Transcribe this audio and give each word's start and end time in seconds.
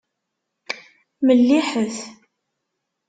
Melliḥet. 1.25 1.97